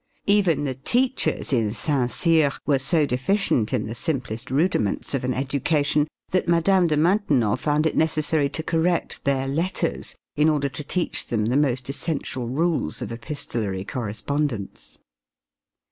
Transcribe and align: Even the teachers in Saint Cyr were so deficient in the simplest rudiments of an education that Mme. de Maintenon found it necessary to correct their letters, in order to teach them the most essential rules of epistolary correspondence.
Even 0.25 0.63
the 0.63 0.73
teachers 0.73 1.53
in 1.53 1.73
Saint 1.75 2.09
Cyr 2.09 2.51
were 2.65 2.79
so 2.79 3.05
deficient 3.05 3.71
in 3.71 3.85
the 3.85 3.93
simplest 3.93 4.49
rudiments 4.49 5.13
of 5.13 5.23
an 5.23 5.31
education 5.31 6.07
that 6.31 6.47
Mme. 6.47 6.87
de 6.87 6.97
Maintenon 6.97 7.55
found 7.55 7.85
it 7.85 7.95
necessary 7.95 8.49
to 8.49 8.63
correct 8.63 9.23
their 9.25 9.47
letters, 9.47 10.15
in 10.35 10.49
order 10.49 10.69
to 10.69 10.83
teach 10.83 11.27
them 11.27 11.45
the 11.45 11.55
most 11.55 11.87
essential 11.87 12.47
rules 12.47 12.99
of 13.03 13.11
epistolary 13.11 13.85
correspondence. 13.85 14.97